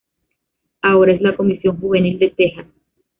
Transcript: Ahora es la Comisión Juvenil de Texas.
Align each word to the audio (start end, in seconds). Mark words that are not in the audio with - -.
Ahora 0.81 1.13
es 1.13 1.21
la 1.21 1.35
Comisión 1.37 1.79
Juvenil 1.79 2.17
de 2.17 2.31
Texas. 2.31 2.65